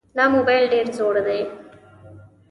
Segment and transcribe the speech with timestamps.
[0.17, 1.41] دا موبایل ډېر زوړ دی.